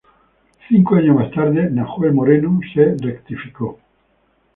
Cinco 0.67 0.95
años 0.95 1.15
más 1.15 1.29
tarde 1.29 1.69
Nahuel 1.69 2.11
Moreno 2.15 2.59
se 2.73 2.95
rectificó. 2.99 3.77